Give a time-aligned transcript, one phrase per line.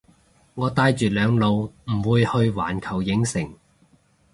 [0.55, 1.71] 我帶住兩老唔
[2.03, 3.53] 會去環球影城